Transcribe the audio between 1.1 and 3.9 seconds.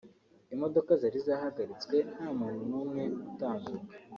zahagaritswe nta muntu n’umwe utambuka